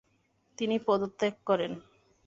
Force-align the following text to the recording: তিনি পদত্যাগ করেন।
তিনি 0.57 0.75
পদত্যাগ 0.79 1.33
করেন। 1.45 1.71